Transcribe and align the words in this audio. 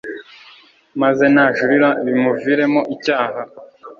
maze 1.01 1.23
najurira 1.35 1.89
bimuviremo 2.05 2.81
icyaha 2.95 3.41